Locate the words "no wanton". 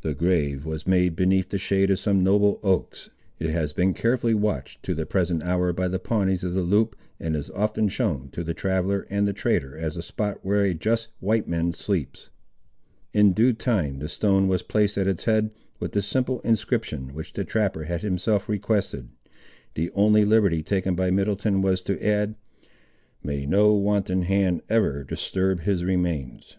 23.46-24.22